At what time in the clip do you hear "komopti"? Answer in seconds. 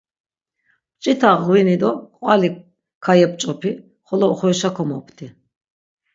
4.75-5.25